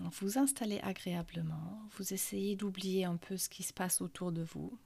Vous 0.00 0.38
installez 0.38 0.80
agréablement, 0.80 1.80
vous 1.96 2.12
essayez 2.12 2.56
d'oublier 2.56 3.04
un 3.04 3.16
peu 3.16 3.36
ce 3.36 3.48
qui 3.48 3.62
se 3.62 3.72
passe 3.72 4.00
autour 4.00 4.32
de 4.32 4.42
vous. 4.42 4.76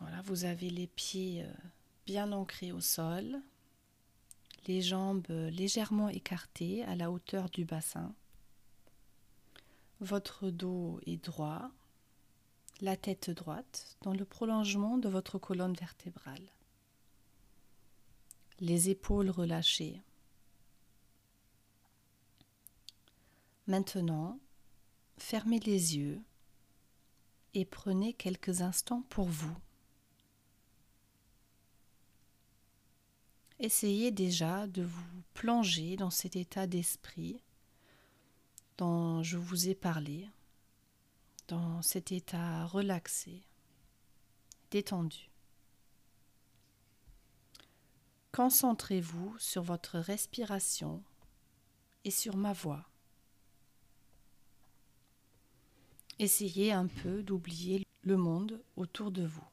Voilà, 0.00 0.22
vous 0.22 0.44
avez 0.44 0.70
les 0.70 0.86
pieds 0.86 1.44
euh, 1.44 1.52
bien 2.06 2.32
ancrés 2.32 2.72
au 2.72 2.80
sol, 2.80 3.40
les 4.66 4.80
jambes 4.80 5.28
légèrement 5.28 6.08
écartées 6.08 6.84
à 6.84 6.96
la 6.96 7.10
hauteur 7.10 7.50
du 7.50 7.64
bassin. 7.64 8.14
Votre 10.00 10.50
dos 10.50 10.98
est 11.06 11.22
droit, 11.22 11.70
la 12.80 12.96
tête 12.96 13.30
droite 13.30 13.96
dans 14.02 14.12
le 14.12 14.24
prolongement 14.24 14.98
de 14.98 15.08
votre 15.08 15.38
colonne 15.38 15.74
vertébrale. 15.74 16.52
Les 18.60 18.90
épaules 18.90 19.30
relâchées. 19.30 20.02
Maintenant, 23.66 24.38
fermez 25.18 25.60
les 25.60 25.96
yeux 25.96 26.20
et 27.54 27.64
prenez 27.64 28.12
quelques 28.12 28.60
instants 28.60 29.02
pour 29.08 29.26
vous. 29.26 29.56
essayez 33.60 34.10
déjà 34.10 34.66
de 34.66 34.82
vous 34.82 35.22
plonger 35.34 35.96
dans 35.96 36.10
cet 36.10 36.34
état 36.34 36.66
d'esprit 36.66 37.40
dont 38.78 39.22
je 39.22 39.36
vous 39.36 39.68
ai 39.68 39.74
parlé, 39.74 40.26
dans 41.50 41.82
cet 41.82 42.12
état 42.12 42.64
relaxé, 42.66 43.42
détendu. 44.70 45.28
Concentrez-vous 48.30 49.36
sur 49.38 49.64
votre 49.64 49.98
respiration 49.98 51.02
et 52.04 52.12
sur 52.12 52.36
ma 52.36 52.52
voix. 52.52 52.86
Essayez 56.20 56.70
un 56.72 56.86
peu 56.86 57.24
d'oublier 57.24 57.84
le 58.02 58.16
monde 58.16 58.62
autour 58.76 59.10
de 59.10 59.26
vous. 59.26 59.48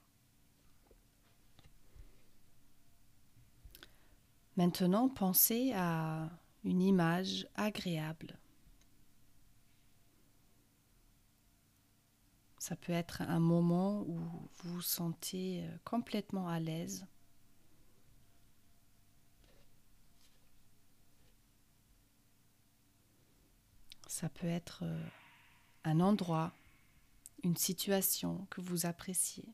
Maintenant, 4.56 5.10
pensez 5.10 5.74
à 5.74 6.30
une 6.64 6.84
image 6.84 7.48
agréable. 7.56 8.38
Ça 12.68 12.76
peut 12.76 12.92
être 12.92 13.22
un 13.22 13.40
moment 13.40 14.02
où 14.02 14.18
vous 14.18 14.74
vous 14.74 14.82
sentez 14.82 15.64
euh, 15.64 15.78
complètement 15.86 16.50
à 16.50 16.60
l'aise. 16.60 17.06
Ça 24.06 24.28
peut 24.28 24.48
être 24.48 24.84
euh, 24.84 25.02
un 25.86 26.02
endroit, 26.02 26.52
une 27.46 27.56
situation 27.56 28.46
que 28.50 28.60
vous 28.60 28.86
appréciez. 28.86 29.48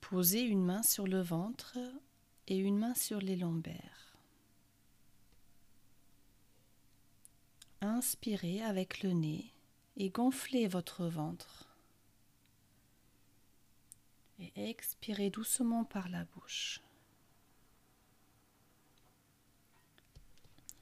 Posez 0.00 0.42
une 0.42 0.64
main 0.64 0.84
sur 0.84 1.08
le 1.08 1.20
ventre 1.20 1.76
et 2.46 2.56
une 2.56 2.78
main 2.78 2.94
sur 2.94 3.18
les 3.18 3.34
lombaires. 3.34 4.07
Inspirez 7.80 8.62
avec 8.62 9.02
le 9.02 9.12
nez 9.12 9.52
et 9.96 10.10
gonflez 10.10 10.66
votre 10.66 11.06
ventre. 11.06 11.68
Et 14.40 14.70
expirez 14.70 15.30
doucement 15.30 15.84
par 15.84 16.08
la 16.08 16.24
bouche. 16.24 16.80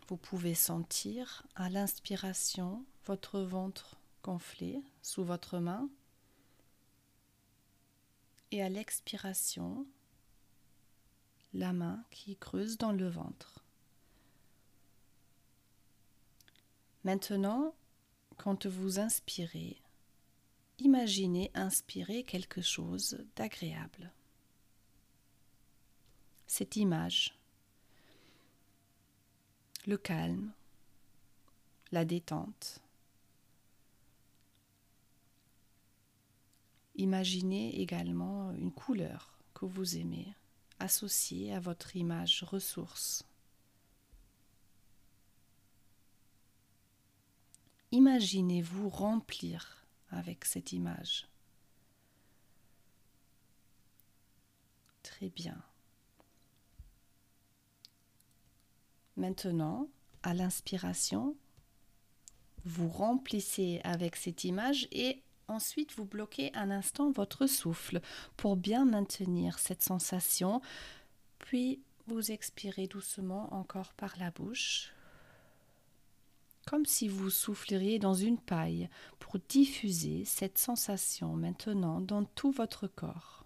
Vous 0.08 0.16
pouvez 0.16 0.54
sentir 0.54 1.42
à 1.54 1.68
l'inspiration 1.68 2.84
votre 3.06 3.40
ventre 3.40 3.96
gonflé 4.22 4.80
sous 5.02 5.24
votre 5.24 5.58
main 5.58 5.88
et 8.52 8.62
à 8.62 8.68
l'expiration, 8.68 9.86
la 11.52 11.72
main 11.72 12.04
qui 12.10 12.36
creuse 12.36 12.78
dans 12.78 12.92
le 12.92 13.08
ventre. 13.08 13.65
Maintenant, 17.06 17.72
quand 18.36 18.66
vous 18.66 18.98
inspirez, 18.98 19.80
imaginez 20.80 21.52
inspirer 21.54 22.24
quelque 22.24 22.60
chose 22.60 23.24
d'agréable. 23.36 24.12
Cette 26.48 26.74
image, 26.74 27.38
le 29.86 29.96
calme, 29.96 30.50
la 31.92 32.04
détente, 32.04 32.82
Imaginez 36.96 37.80
également 37.80 38.50
une 38.52 38.72
couleur 38.72 39.38
que 39.54 39.64
vous 39.64 39.96
aimez, 39.96 40.34
associée 40.80 41.54
à 41.54 41.60
votre 41.60 41.94
image 41.94 42.42
ressource. 42.42 43.22
Imaginez-vous 47.96 48.90
remplir 48.90 49.86
avec 50.10 50.44
cette 50.44 50.74
image. 50.74 51.26
Très 55.02 55.30
bien. 55.30 55.56
Maintenant, 59.16 59.88
à 60.22 60.34
l'inspiration, 60.34 61.38
vous 62.66 62.90
remplissez 62.90 63.80
avec 63.82 64.16
cette 64.16 64.44
image 64.44 64.88
et 64.92 65.22
Ensuite, 65.48 65.94
vous 65.94 66.04
bloquez 66.04 66.52
un 66.54 66.72
instant 66.72 67.12
votre 67.12 67.46
souffle 67.46 68.00
pour 68.36 68.56
bien 68.56 68.84
maintenir 68.84 69.60
cette 69.60 69.80
sensation. 69.80 70.60
Puis, 71.38 71.80
vous 72.08 72.32
expirez 72.32 72.88
doucement 72.88 73.54
encore 73.54 73.94
par 73.94 74.18
la 74.18 74.32
bouche, 74.32 74.92
comme 76.66 76.84
si 76.84 77.08
vous 77.08 77.30
souffleriez 77.30 77.98
dans 77.98 78.14
une 78.14 78.38
paille 78.38 78.90
pour 79.18 79.38
diffuser 79.38 80.24
cette 80.24 80.58
sensation 80.58 81.32
maintenant 81.34 82.00
dans 82.00 82.24
tout 82.24 82.50
votre 82.50 82.88
corps. 82.88 83.44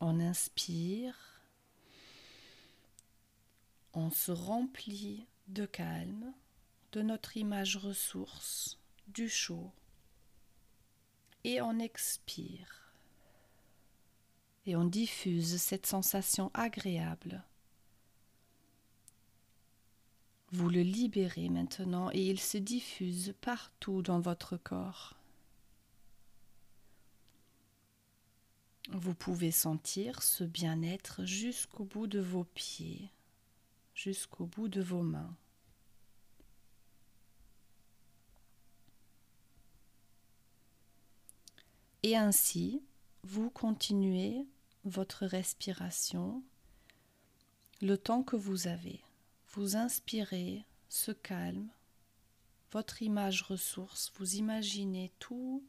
On 0.00 0.20
inspire, 0.20 1.40
on 3.94 4.10
se 4.10 4.32
remplit 4.32 5.26
de 5.48 5.64
calme 5.64 6.34
de 6.92 7.02
notre 7.02 7.36
image 7.36 7.76
ressource, 7.76 8.78
du 9.08 9.28
chaud, 9.28 9.70
et 11.44 11.60
on 11.62 11.78
expire. 11.78 12.92
Et 14.66 14.76
on 14.76 14.84
diffuse 14.84 15.60
cette 15.60 15.86
sensation 15.86 16.50
agréable. 16.54 17.44
Vous 20.52 20.68
le 20.68 20.82
libérez 20.82 21.48
maintenant 21.48 22.10
et 22.12 22.30
il 22.30 22.40
se 22.40 22.58
diffuse 22.58 23.34
partout 23.40 24.02
dans 24.02 24.20
votre 24.20 24.56
corps. 24.56 25.14
Vous 28.90 29.14
pouvez 29.14 29.50
sentir 29.50 30.22
ce 30.22 30.44
bien-être 30.44 31.24
jusqu'au 31.24 31.84
bout 31.84 32.06
de 32.06 32.20
vos 32.20 32.44
pieds, 32.44 33.10
jusqu'au 33.94 34.44
bout 34.46 34.68
de 34.68 34.82
vos 34.82 35.02
mains. 35.02 35.34
Et 42.02 42.16
ainsi, 42.18 42.82
vous 43.22 43.48
continuez 43.48 44.46
votre 44.84 45.24
respiration 45.24 46.42
le 47.80 47.96
temps 47.96 48.22
que 48.22 48.36
vous 48.36 48.68
avez. 48.68 49.00
Vous 49.56 49.76
inspirez 49.76 50.64
ce 50.88 51.12
calme, 51.12 51.68
votre 52.72 53.02
image 53.02 53.42
ressource, 53.42 54.12
vous 54.16 54.34
imaginez 54.34 55.12
tout, 55.20 55.62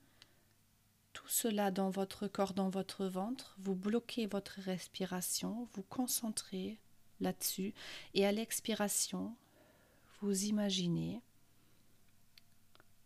tout 1.13 1.27
cela 1.27 1.69
dans 1.69 1.91
votre 1.91 2.27
corps, 2.27 2.55
dans 2.55 2.69
votre 2.69 3.05
ventre, 3.05 3.55
vous 3.59 3.75
bloquez 3.75 4.25
votre 4.25 4.59
respiration, 4.59 5.67
vous 5.73 5.83
concentrez 5.83 6.79
là-dessus. 7.21 7.75
Et 8.15 8.25
à 8.25 8.31
l'expiration, 8.31 9.35
vous 10.19 10.45
imaginez 10.45 11.21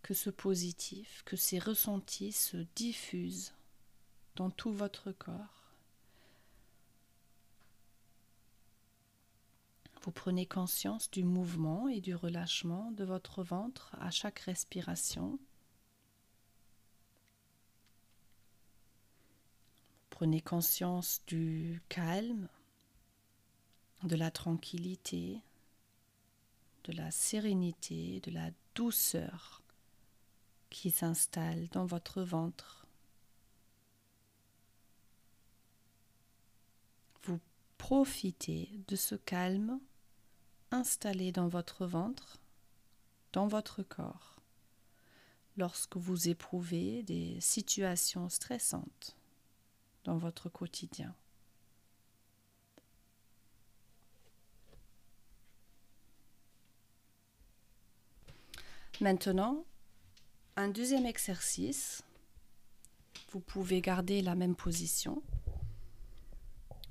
que 0.02 0.14
ce 0.14 0.30
positif, 0.30 1.24
que 1.26 1.36
ces 1.36 1.60
ressentis 1.60 2.32
se 2.32 2.56
diffusent 2.76 3.54
dans 4.38 4.50
tout 4.50 4.72
votre 4.72 5.12
corps. 5.12 5.59
Prenez 10.12 10.46
conscience 10.46 11.12
du 11.12 11.24
mouvement 11.24 11.88
et 11.88 12.02
du 12.02 12.16
relâchement 12.16 12.92
de 12.92 13.04
votre 13.04 13.44
ventre 13.44 13.96
à 14.00 14.12
chaque 14.12 14.40
respiration. 14.40 15.40
Prenez 20.10 20.42
conscience 20.42 21.22
du 21.28 21.82
calme, 21.90 22.50
de 24.04 24.16
la 24.16 24.32
tranquillité, 24.32 25.42
de 26.86 26.94
la 26.94 27.12
sérénité, 27.12 28.20
de 28.22 28.32
la 28.32 28.50
douceur 28.76 29.62
qui 30.70 30.92
s'installe 30.92 31.68
dans 31.70 31.86
votre 31.86 32.22
ventre. 32.22 32.86
Vous 37.24 37.40
profitez 37.78 38.70
de 38.88 38.96
ce 38.96 39.16
calme 39.16 39.80
installé 40.72 41.32
dans 41.32 41.48
votre 41.48 41.86
ventre, 41.86 42.40
dans 43.34 43.48
votre 43.48 43.84
corps, 43.84 44.42
lorsque 45.58 45.98
vous 45.98 46.30
éprouvez 46.30 47.04
des 47.04 47.40
situations 47.42 48.30
stressantes 48.30 49.16
dans 50.04 50.18
votre 50.18 50.50
quotidien. 50.50 51.14
Maintenant, 59.02 59.64
un 60.58 60.68
deuxième 60.68 61.06
exercice. 61.06 62.04
Vous 63.32 63.40
pouvez 63.40 63.80
garder 63.80 64.22
la 64.22 64.36
même 64.36 64.58
position. 64.58 65.24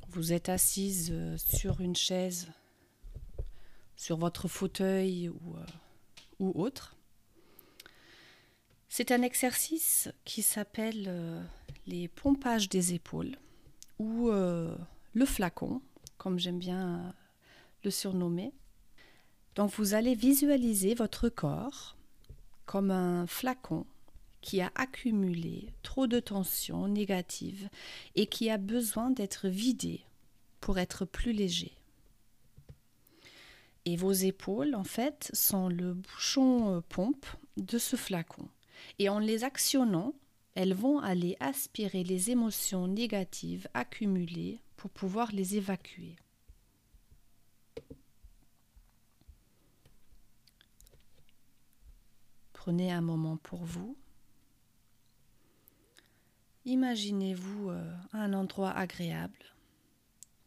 Vous 0.08 0.32
êtes 0.32 0.48
assise 0.48 1.10
euh, 1.12 1.36
sur 1.36 1.82
une 1.82 1.96
chaise, 1.96 2.48
sur 3.98 4.16
votre 4.16 4.48
fauteuil 4.48 5.28
ou, 5.28 5.56
euh, 5.56 5.66
ou 6.38 6.52
autre. 6.58 6.96
C'est 8.88 9.12
un 9.12 9.20
exercice 9.20 10.08
qui 10.24 10.40
s'appelle 10.40 11.04
euh, 11.08 11.42
les 11.86 12.08
pompages 12.08 12.70
des 12.70 12.94
épaules 12.94 13.36
ou 13.98 14.30
le 14.30 15.26
flacon, 15.26 15.82
comme 16.18 16.38
j'aime 16.38 16.60
bien 16.60 17.12
le 17.82 17.90
surnommer. 17.90 18.52
Donc 19.56 19.72
vous 19.72 19.94
allez 19.94 20.14
visualiser 20.14 20.94
votre 20.94 21.28
corps 21.28 21.96
comme 22.64 22.92
un 22.92 23.26
flacon 23.26 23.86
qui 24.40 24.60
a 24.60 24.70
accumulé 24.74 25.72
trop 25.82 26.06
de 26.06 26.20
tensions 26.20 26.86
négatives 26.86 27.68
et 28.14 28.26
qui 28.26 28.50
a 28.50 28.58
besoin 28.58 29.10
d'être 29.10 29.48
vidé 29.48 30.04
pour 30.60 30.78
être 30.78 31.04
plus 31.04 31.32
léger. 31.32 31.72
Et 33.88 33.96
vos 33.96 34.12
épaules, 34.12 34.74
en 34.74 34.84
fait, 34.84 35.30
sont 35.32 35.70
le 35.70 35.94
bouchon 35.94 36.74
euh, 36.74 36.80
pompe 36.90 37.24
de 37.56 37.78
ce 37.78 37.96
flacon. 37.96 38.46
Et 38.98 39.08
en 39.08 39.18
les 39.18 39.44
actionnant, 39.44 40.12
elles 40.54 40.74
vont 40.74 40.98
aller 40.98 41.38
aspirer 41.40 42.04
les 42.04 42.30
émotions 42.30 42.86
négatives 42.86 43.66
accumulées 43.72 44.60
pour 44.76 44.90
pouvoir 44.90 45.32
les 45.32 45.56
évacuer. 45.56 46.16
Prenez 52.52 52.92
un 52.92 53.00
moment 53.00 53.38
pour 53.38 53.64
vous. 53.64 53.96
Imaginez-vous 56.66 57.70
euh, 57.70 57.96
un 58.12 58.34
endroit 58.34 58.72
agréable 58.72 59.46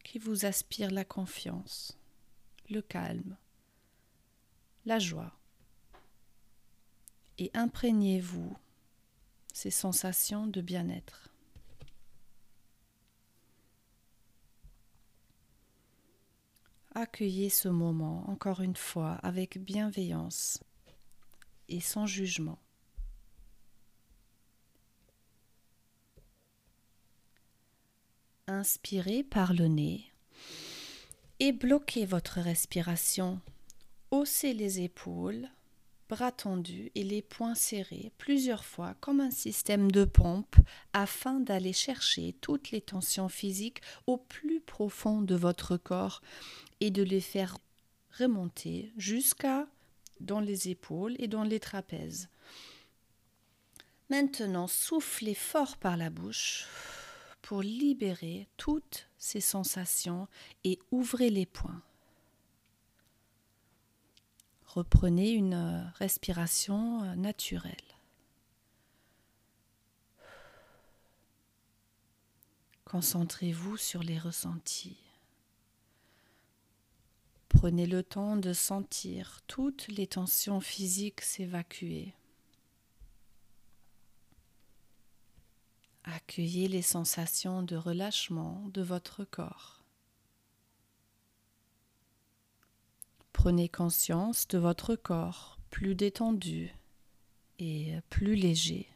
qui 0.04 0.20
vous 0.20 0.46
aspire 0.46 0.92
la 0.92 1.04
confiance, 1.04 1.98
le 2.72 2.82
calme, 2.82 3.36
la 4.84 4.98
joie. 4.98 5.32
Et 7.38 7.50
imprégnez-vous 7.54 8.56
ces 9.52 9.70
sensations 9.70 10.46
de 10.46 10.60
bien-être. 10.60 11.28
Accueillez 16.94 17.48
ce 17.48 17.68
moment 17.68 18.28
encore 18.28 18.60
une 18.60 18.76
fois 18.76 19.12
avec 19.22 19.58
bienveillance 19.58 20.62
et 21.68 21.80
sans 21.80 22.06
jugement. 22.06 22.58
Inspirez 28.46 29.22
par 29.22 29.54
le 29.54 29.68
nez 29.68 30.11
et 31.42 31.50
bloquez 31.50 32.06
votre 32.06 32.38
respiration. 32.38 33.40
Haussez 34.12 34.54
les 34.54 34.80
épaules, 34.80 35.48
bras 36.08 36.30
tendus 36.30 36.92
et 36.94 37.02
les 37.02 37.20
poings 37.20 37.56
serrés 37.56 38.12
plusieurs 38.16 38.64
fois 38.64 38.94
comme 39.00 39.18
un 39.18 39.32
système 39.32 39.90
de 39.90 40.04
pompe 40.04 40.54
afin 40.92 41.40
d'aller 41.40 41.72
chercher 41.72 42.36
toutes 42.40 42.70
les 42.70 42.80
tensions 42.80 43.28
physiques 43.28 43.82
au 44.06 44.18
plus 44.18 44.60
profond 44.60 45.20
de 45.20 45.34
votre 45.34 45.76
corps 45.76 46.22
et 46.78 46.92
de 46.92 47.02
les 47.02 47.20
faire 47.20 47.58
remonter 48.20 48.92
jusqu'à 48.96 49.66
dans 50.20 50.38
les 50.38 50.68
épaules 50.68 51.16
et 51.18 51.26
dans 51.26 51.42
les 51.42 51.58
trapèzes. 51.58 52.28
Maintenant, 54.10 54.68
soufflez 54.68 55.34
fort 55.34 55.76
par 55.76 55.96
la 55.96 56.08
bouche 56.08 56.68
pour 57.52 57.60
libérer 57.60 58.48
toutes 58.56 59.10
ces 59.18 59.42
sensations 59.42 60.26
et 60.64 60.78
ouvrez 60.90 61.28
les 61.28 61.44
poings. 61.44 61.82
Reprenez 64.64 65.32
une 65.32 65.92
respiration 65.96 67.14
naturelle. 67.14 67.74
Concentrez-vous 72.86 73.76
sur 73.76 74.02
les 74.02 74.18
ressentis. 74.18 74.96
Prenez 77.50 77.86
le 77.86 78.02
temps 78.02 78.38
de 78.38 78.54
sentir 78.54 79.42
toutes 79.46 79.88
les 79.88 80.06
tensions 80.06 80.62
physiques 80.62 81.20
s'évacuer. 81.20 82.14
Accueillez 86.04 86.66
les 86.68 86.82
sensations 86.82 87.62
de 87.62 87.76
relâchement 87.76 88.68
de 88.74 88.82
votre 88.82 89.24
corps. 89.24 89.84
Prenez 93.32 93.68
conscience 93.68 94.48
de 94.48 94.58
votre 94.58 94.96
corps 94.96 95.58
plus 95.70 95.94
détendu 95.94 96.74
et 97.58 97.94
plus 98.10 98.34
léger. 98.34 98.88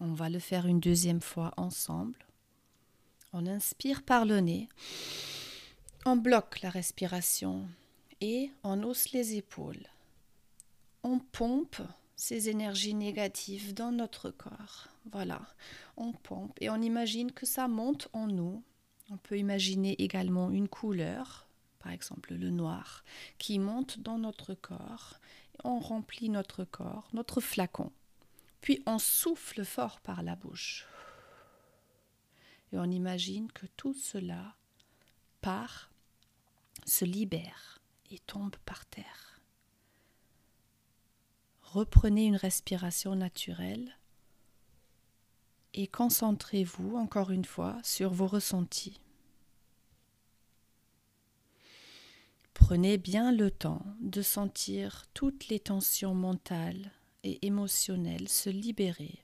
On 0.00 0.14
va 0.14 0.30
le 0.30 0.38
faire 0.38 0.66
une 0.66 0.80
deuxième 0.80 1.20
fois 1.20 1.52
ensemble. 1.58 2.26
On 3.34 3.46
inspire 3.46 4.02
par 4.02 4.24
le 4.24 4.40
nez. 4.40 4.68
On 6.06 6.16
bloque 6.16 6.62
la 6.62 6.70
respiration 6.70 7.68
et 8.20 8.50
on 8.62 8.82
hausse 8.82 9.12
les 9.12 9.36
épaules. 9.36 9.86
On 11.02 11.18
pompe 11.18 11.80
ces 12.16 12.48
énergies 12.50 12.94
négatives 12.94 13.72
dans 13.72 13.92
notre 13.92 14.30
corps. 14.30 14.88
Voilà, 15.10 15.40
on 15.96 16.12
pompe 16.12 16.56
et 16.60 16.68
on 16.68 16.80
imagine 16.82 17.32
que 17.32 17.46
ça 17.46 17.68
monte 17.68 18.08
en 18.12 18.26
nous. 18.26 18.62
On 19.10 19.16
peut 19.16 19.38
imaginer 19.38 20.00
également 20.02 20.50
une 20.50 20.68
couleur, 20.68 21.46
par 21.78 21.92
exemple 21.92 22.34
le 22.34 22.50
noir, 22.50 23.04
qui 23.38 23.58
monte 23.58 23.98
dans 24.00 24.18
notre 24.18 24.54
corps. 24.54 25.18
On 25.64 25.78
remplit 25.78 26.28
notre 26.28 26.64
corps, 26.64 27.08
notre 27.12 27.40
flacon. 27.40 27.90
Puis 28.60 28.82
on 28.86 28.98
souffle 28.98 29.64
fort 29.64 30.00
par 30.00 30.22
la 30.22 30.36
bouche. 30.36 30.86
Et 32.72 32.78
on 32.78 32.84
imagine 32.84 33.50
que 33.50 33.66
tout 33.76 33.94
cela 33.94 34.54
part, 35.40 35.90
se 36.86 37.04
libère 37.04 37.79
et 38.10 38.18
tombe 38.18 38.56
par 38.64 38.86
terre. 38.86 39.40
Reprenez 41.62 42.24
une 42.24 42.36
respiration 42.36 43.14
naturelle 43.14 43.96
et 45.72 45.86
concentrez-vous 45.86 46.96
encore 46.96 47.30
une 47.30 47.44
fois 47.44 47.78
sur 47.84 48.12
vos 48.12 48.26
ressentis. 48.26 49.00
Prenez 52.54 52.98
bien 52.98 53.32
le 53.32 53.50
temps 53.50 53.84
de 54.00 54.20
sentir 54.22 55.06
toutes 55.14 55.48
les 55.48 55.60
tensions 55.60 56.14
mentales 56.14 56.90
et 57.22 57.44
émotionnelles 57.46 58.28
se 58.28 58.50
libérer 58.50 59.22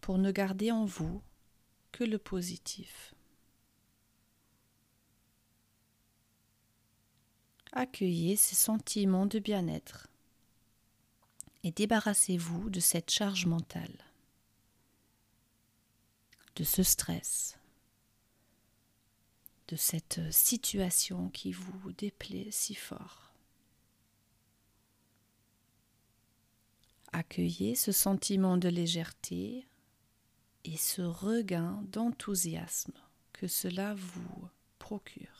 pour 0.00 0.18
ne 0.18 0.30
garder 0.30 0.70
en 0.70 0.84
vous 0.84 1.20
que 1.92 2.04
le 2.04 2.18
positif. 2.18 3.14
Accueillez 7.78 8.34
ces 8.34 8.56
sentiments 8.56 9.26
de 9.26 9.38
bien-être 9.38 10.08
et 11.62 11.70
débarrassez-vous 11.70 12.70
de 12.70 12.80
cette 12.80 13.08
charge 13.08 13.46
mentale, 13.46 14.04
de 16.56 16.64
ce 16.64 16.82
stress, 16.82 17.56
de 19.68 19.76
cette 19.76 20.20
situation 20.32 21.28
qui 21.28 21.52
vous 21.52 21.92
déplaît 21.92 22.50
si 22.50 22.74
fort. 22.74 23.32
Accueillez 27.12 27.76
ce 27.76 27.92
sentiment 27.92 28.56
de 28.56 28.68
légèreté 28.68 29.68
et 30.64 30.76
ce 30.76 31.02
regain 31.02 31.84
d'enthousiasme 31.92 32.98
que 33.32 33.46
cela 33.46 33.94
vous 33.94 34.48
procure. 34.80 35.37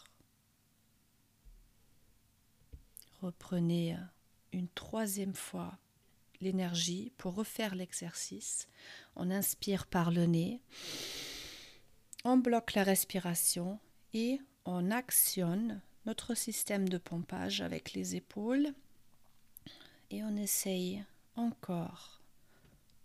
Reprenez 3.22 3.96
une 4.52 4.68
troisième 4.68 5.34
fois 5.34 5.78
l'énergie 6.40 7.12
pour 7.16 7.34
refaire 7.34 7.74
l'exercice. 7.74 8.68
On 9.16 9.30
inspire 9.30 9.86
par 9.86 10.10
le 10.10 10.26
nez, 10.26 10.60
on 12.24 12.36
bloque 12.36 12.74
la 12.74 12.84
respiration 12.84 13.78
et 14.14 14.40
on 14.64 14.90
actionne 14.90 15.80
notre 16.06 16.34
système 16.34 16.88
de 16.88 16.98
pompage 16.98 17.60
avec 17.60 17.92
les 17.92 18.16
épaules 18.16 18.72
et 20.10 20.22
on 20.22 20.36
essaye 20.36 21.04
encore 21.36 22.22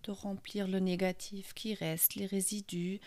de 0.04 0.12
remplir 0.12 0.68
le 0.68 0.80
négatif 0.80 1.54
qui 1.54 1.74
reste, 1.74 2.16
les 2.16 2.26
résidus. 2.26 3.00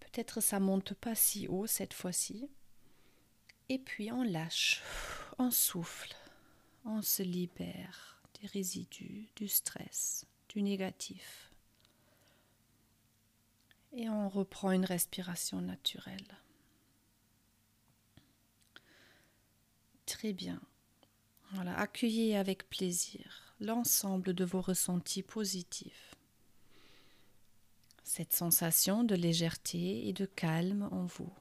Peut-être 0.00 0.40
ça 0.40 0.60
monte 0.60 0.94
pas 0.94 1.14
si 1.14 1.46
haut 1.48 1.66
cette 1.66 1.94
fois-ci. 1.94 2.48
Et 3.68 3.78
puis 3.78 4.12
on 4.12 4.22
lâche, 4.22 4.82
on 5.38 5.50
souffle, 5.50 6.14
on 6.84 7.02
se 7.02 7.22
libère 7.22 8.20
des 8.40 8.46
résidus, 8.48 9.28
du 9.36 9.48
stress, 9.48 10.26
du 10.48 10.62
négatif. 10.62 11.52
Et 13.92 14.08
on 14.08 14.28
reprend 14.28 14.72
une 14.72 14.84
respiration 14.84 15.60
naturelle. 15.60 16.38
Très 20.04 20.32
bien. 20.32 20.60
Voilà, 21.52 21.78
accueillez 21.78 22.36
avec 22.36 22.68
plaisir 22.68 23.54
l'ensemble 23.60 24.34
de 24.34 24.44
vos 24.44 24.60
ressentis 24.60 25.22
positifs. 25.22 26.14
Cette 28.02 28.32
sensation 28.32 29.04
de 29.04 29.14
légèreté 29.14 30.06
et 30.08 30.12
de 30.12 30.26
calme 30.26 30.88
en 30.92 31.04
vous. 31.04 31.32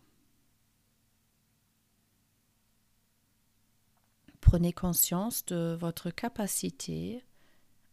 Prenez 4.46 4.74
conscience 4.74 5.44
de 5.48 5.76
votre 5.78 6.12
capacité 6.12 7.24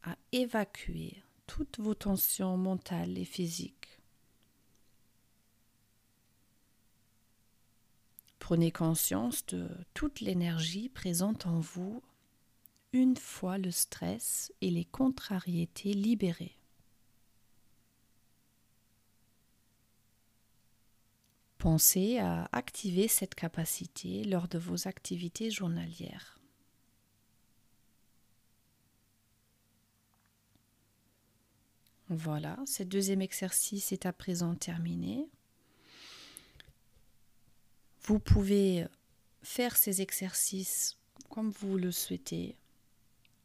à 0.03 0.17
évacuer 0.33 1.23
toutes 1.47 1.81
vos 1.81 1.95
tensions 1.95 2.59
mentales 2.59 3.17
et 3.17 3.25
physiques. 3.25 3.99
Prenez 8.38 8.71
conscience 8.71 9.47
de 9.47 9.67
toute 9.95 10.21
l'énergie 10.21 10.91
présente 10.91 11.47
en 11.47 11.59
vous 11.59 12.03
une 12.93 13.17
fois 13.17 13.57
le 13.57 13.71
stress 13.71 14.53
et 14.61 14.71
les 14.71 14.85
contrariétés 14.85 15.95
libérés. 15.95 16.59
Pensez 21.57 22.19
à 22.19 22.51
activer 22.53 23.09
cette 23.09 23.35
capacité 23.35 24.23
lors 24.25 24.49
de 24.49 24.59
vos 24.59 24.87
activités 24.87 25.51
journalières. 25.51 26.41
Voilà, 32.14 32.59
ce 32.66 32.83
deuxième 32.83 33.22
exercice 33.22 33.90
est 33.90 34.05
à 34.05 34.12
présent 34.12 34.55
terminé. 34.55 35.31
Vous 38.03 38.18
pouvez 38.18 38.87
faire 39.42 39.79
ces 39.79 40.03
exercices 40.03 40.98
comme 41.31 41.51
vous 41.51 41.79
le 41.79 41.90
souhaitez, 41.90 42.59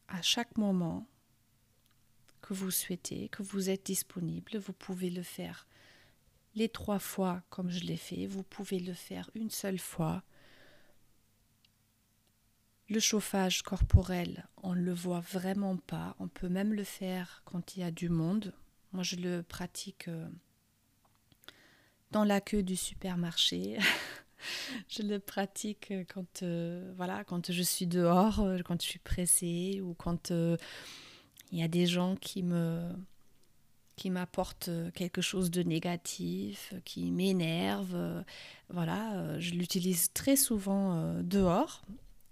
à 0.10 0.22
chaque 0.22 0.58
moment 0.58 1.08
que 2.42 2.54
vous 2.54 2.70
souhaitez, 2.70 3.30
que 3.30 3.42
vous 3.42 3.70
êtes 3.70 3.86
disponible. 3.86 4.58
Vous 4.58 4.74
pouvez 4.74 5.12
le 5.12 5.24
faire 5.24 5.66
les 6.54 6.68
trois 6.68 7.00
fois 7.00 7.44
comme 7.50 7.70
je 7.70 7.86
l'ai 7.86 7.96
fait. 7.96 8.28
Vous 8.28 8.44
pouvez 8.44 8.80
le 8.80 8.94
faire 8.94 9.30
une 9.34 9.50
seule 9.50 9.80
fois. 9.80 10.24
Le 12.90 13.00
chauffage 13.00 13.64
corporel, 13.64 14.48
on 14.64 14.74
ne 14.74 14.82
le 14.82 14.94
voit 14.94 15.20
vraiment 15.20 15.76
pas. 15.78 16.16
On 16.20 16.28
peut 16.28 16.50
même 16.50 16.74
le 16.74 16.84
faire 16.86 17.42
quand 17.46 17.76
il 17.76 17.82
y 17.82 17.84
a 17.84 17.92
du 17.92 18.10
monde. 18.10 18.54
Moi, 18.94 19.04
je 19.04 19.18
le 19.18 19.44
pratique 19.44 20.08
euh, 20.08 20.28
dans 22.12 22.24
la 22.24 22.42
queue 22.42 22.64
du 22.64 22.76
supermarché. 22.76 23.78
je 24.90 25.04
le 25.04 25.20
pratique 25.20 25.94
quand, 26.14 26.44
euh, 26.44 26.92
voilà, 26.96 27.24
quand 27.24 27.52
je 27.52 27.62
suis 27.62 27.88
dehors, 27.88 28.40
euh, 28.40 28.60
quand 28.64 28.82
je 28.82 28.88
suis 28.88 29.00
pressée 29.00 29.82
ou 29.82 29.94
quand 29.94 30.32
euh, 30.32 30.58
il 31.52 31.60
y 31.60 31.64
a 31.64 31.68
des 31.68 31.86
gens 31.86 32.16
qui 32.16 32.44
me 32.44 32.82
qui 33.96 34.12
m'apportent 34.12 34.70
quelque 34.94 35.22
chose 35.22 35.50
de 35.50 35.64
négatif, 35.64 36.72
qui 36.86 37.10
m'énerve. 37.10 38.24
voilà, 38.70 39.40
je 39.40 39.56
l'utilise 39.56 40.14
très 40.14 40.36
souvent 40.36 41.20
dehors. 41.24 41.82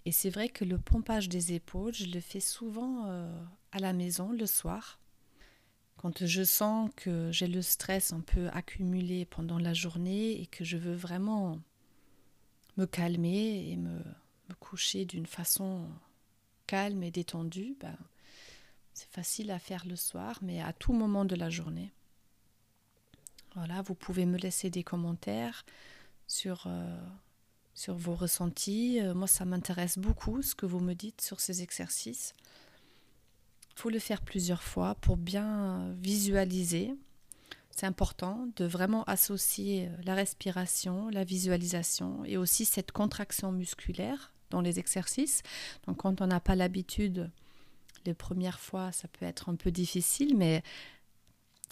Et 0.05 0.11
c'est 0.11 0.29
vrai 0.29 0.49
que 0.49 0.63
le 0.63 0.77
pompage 0.77 1.29
des 1.29 1.53
épaules, 1.53 1.93
je 1.93 2.05
le 2.05 2.19
fais 2.19 2.39
souvent 2.39 3.05
à 3.71 3.79
la 3.79 3.91
maison 3.91 4.31
le 4.31 4.45
soir. 4.45 4.99
Quand 5.97 6.25
je 6.25 6.43
sens 6.43 6.91
que 6.95 7.31
j'ai 7.31 7.47
le 7.47 7.63
stress 7.63 8.13
un 8.13 8.19
peu 8.19 8.47
accumulé 8.49 9.25
pendant 9.25 9.57
la 9.57 9.73
journée 9.73 10.39
et 10.39 10.45
que 10.45 10.63
je 10.63 10.77
veux 10.77 10.93
vraiment 10.93 11.59
me 12.77 12.85
calmer 12.85 13.69
et 13.71 13.77
me, 13.77 13.99
coucher 14.59 15.05
d'une 15.05 15.25
façon 15.25 15.89
calme 16.67 17.01
et 17.01 17.09
détendue, 17.09 17.75
ben, 17.79 17.97
c'est 18.93 19.09
facile 19.09 19.49
à 19.49 19.59
faire 19.59 19.85
le 19.85 19.95
soir, 19.95 20.37
mais 20.41 20.61
à 20.61 20.71
tout 20.71 20.93
moment 20.93 21.25
de 21.25 21.35
la 21.35 21.49
journée. 21.49 21.91
Voilà, 23.55 23.81
vous 23.81 23.95
pouvez 23.95 24.25
me 24.25 24.37
laisser 24.37 24.69
des 24.69 24.83
commentaires 24.83 25.65
sur, 26.27 26.65
euh, 26.67 26.97
sur 27.75 27.95
vos 27.95 28.15
ressentis. 28.15 28.99
Euh, 28.99 29.13
moi, 29.13 29.27
ça 29.27 29.45
m'intéresse 29.45 29.99
beaucoup 29.99 30.41
ce 30.41 30.55
que 30.55 30.65
vous 30.65 30.79
me 30.79 30.93
dites 30.93 31.21
sur 31.21 31.39
ces 31.39 31.61
exercices. 31.61 32.33
Il 33.75 33.79
faut 33.79 33.89
le 33.89 33.99
faire 33.99 34.21
plusieurs 34.21 34.63
fois 34.63 34.95
pour 34.95 35.17
bien 35.17 35.93
visualiser 35.99 36.95
c'est 37.75 37.85
important 37.85 38.47
de 38.55 38.63
vraiment 38.63 39.03
associer 39.03 39.87
euh, 39.87 40.01
la 40.05 40.15
respiration, 40.15 41.09
la 41.09 41.25
visualisation 41.25 42.23
et 42.23 42.37
aussi 42.37 42.63
cette 42.63 42.93
contraction 42.93 43.51
musculaire 43.51 44.31
dans 44.49 44.61
les 44.61 44.79
exercices. 44.79 45.43
Donc 45.85 45.97
quand 45.97 46.21
on 46.21 46.27
n'a 46.27 46.39
pas 46.39 46.55
l'habitude, 46.55 47.29
les 48.05 48.13
premières 48.13 48.61
fois, 48.61 48.93
ça 48.93 49.09
peut 49.09 49.25
être 49.25 49.49
un 49.49 49.55
peu 49.55 49.71
difficile, 49.71 50.37
mais 50.37 50.63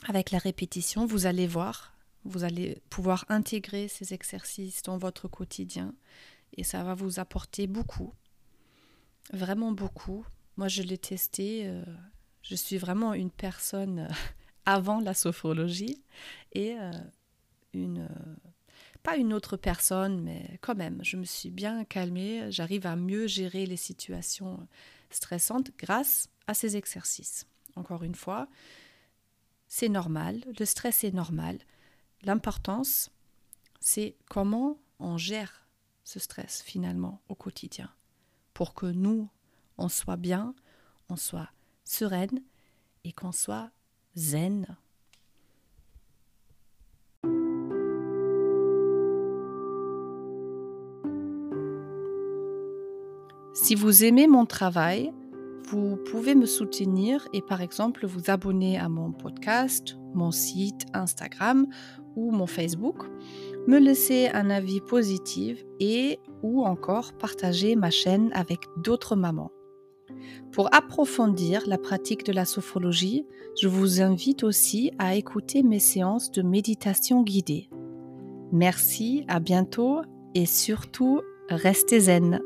avec 0.06 0.32
la 0.32 0.40
répétition, 0.40 1.06
vous 1.06 1.26
allez 1.26 1.48
voir, 1.48 1.93
vous 2.26 2.44
allez 2.44 2.82
pouvoir 2.90 3.26
intégrer 3.30 3.88
ces 3.88 4.14
exercices 4.14 4.82
dans 4.84 4.98
votre 4.98 5.28
quotidien 5.28 5.94
et 6.56 6.64
ça 6.64 6.84
va 6.84 6.94
vous 6.94 7.20
apporter 7.20 7.68
beaucoup, 7.68 8.14
vraiment 9.32 9.72
beaucoup. 9.72 10.26
Moi, 10.58 10.68
je 10.68 10.84
l'ai 10.84 10.98
testé, 10.98 11.64
euh, 11.66 11.84
je 12.44 12.56
suis 12.56 12.78
vraiment 12.78 13.14
une 13.14 13.32
personne 13.32 14.08
avant 14.66 15.00
la 15.00 15.14
sophrologie 15.14 16.04
et 16.54 16.78
euh, 16.78 16.92
une 17.74 18.08
euh, 18.10 18.36
pas 19.02 19.18
une 19.18 19.34
autre 19.34 19.58
personne, 19.58 20.22
mais 20.22 20.58
quand 20.62 20.76
même, 20.76 21.00
je 21.04 21.18
me 21.18 21.26
suis 21.26 21.50
bien 21.50 21.84
calmée, 21.84 22.50
j'arrive 22.52 22.88
à 22.88 22.96
mieux 22.96 23.28
gérer 23.28 23.66
les 23.66 23.76
situations 23.76 24.66
stressantes 25.10 25.72
grâce 25.78 26.30
à 26.48 26.54
ces 26.54 26.78
exercices. 26.78 27.46
Encore 27.76 28.04
une 28.04 28.16
fois, 28.16 28.48
c'est 29.68 29.90
normal, 29.90 30.42
le 30.58 30.66
stress 30.66 31.04
est 31.04 31.12
normal. 31.12 31.58
L'importance, 32.26 33.10
c'est 33.82 34.16
comment 34.30 34.78
on 34.98 35.18
gère 35.18 35.68
ce 36.06 36.20
stress 36.20 36.62
finalement 36.62 37.22
au 37.28 37.36
quotidien. 37.36 37.90
pour 38.54 38.76
que 38.76 38.86
nous, 38.86 39.30
on 39.80 39.90
soit 39.90 40.16
bien, 40.16 40.54
on 41.10 41.16
soit 41.16 41.50
sereine 41.84 42.44
et 43.04 43.12
qu'on 43.12 43.32
soit 43.32 43.72
zen. 44.16 44.78
Si 53.56 53.74
vous 53.74 54.04
aimez 54.04 54.28
mon 54.28 54.46
travail, 54.46 55.12
vous 55.70 55.98
pouvez 56.12 56.36
me 56.36 56.46
soutenir 56.46 57.28
et 57.34 57.42
par 57.42 57.62
exemple 57.62 58.06
vous 58.06 58.30
abonner 58.30 58.78
à 58.78 58.90
mon 58.90 59.12
podcast, 59.12 59.98
mon 60.14 60.32
site 60.32 60.86
Instagram 60.94 61.68
ou 62.16 62.32
mon 62.32 62.48
Facebook, 62.48 63.04
me 63.68 63.80
laisser 63.80 64.30
un 64.34 64.50
avis 64.50 64.82
positif 64.82 65.64
et 65.80 66.20
ou 66.42 66.64
encore 66.64 67.14
partager 67.14 67.76
ma 67.76 67.90
chaîne 67.90 68.32
avec 68.34 68.60
d'autres 68.78 69.16
mamans. 69.16 69.52
Pour 70.52 70.74
approfondir 70.74 71.64
la 71.68 71.78
pratique 71.78 72.26
de 72.26 72.34
la 72.34 72.46
sophrologie, 72.46 73.26
je 73.60 73.68
vous 73.68 74.02
invite 74.02 74.44
aussi 74.44 74.92
à 75.00 75.16
écouter 75.16 75.64
mes 75.64 75.80
séances 75.80 76.32
de 76.32 76.42
méditation 76.42 77.24
guidée. 77.24 77.70
Merci, 78.52 79.26
à 79.28 79.40
bientôt 79.40 80.02
et 80.36 80.46
surtout, 80.46 81.22
restez 81.50 82.02
zen. 82.02 82.40